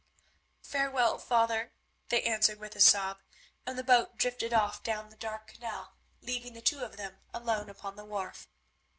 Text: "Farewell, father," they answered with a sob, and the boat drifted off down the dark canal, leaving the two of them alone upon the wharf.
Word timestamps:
"Farewell, 0.63 1.19
father," 1.19 1.73
they 2.09 2.23
answered 2.23 2.57
with 2.57 2.75
a 2.75 2.79
sob, 2.81 3.19
and 3.67 3.77
the 3.77 3.83
boat 3.83 4.17
drifted 4.17 4.51
off 4.51 4.81
down 4.81 5.09
the 5.11 5.15
dark 5.15 5.45
canal, 5.49 5.93
leaving 6.23 6.53
the 6.53 6.59
two 6.61 6.79
of 6.83 6.97
them 6.97 7.19
alone 7.35 7.69
upon 7.69 7.97
the 7.97 8.05
wharf. 8.05 8.49